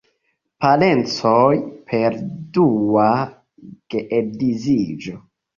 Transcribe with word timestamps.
Parencoj 0.63 1.59
per 1.91 2.17
dua 2.57 3.07
geedziĝo. 3.97 5.17